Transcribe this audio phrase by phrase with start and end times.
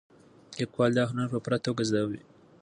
[0.59, 2.21] لیکوال دا هنر په پوره توګه زده دی.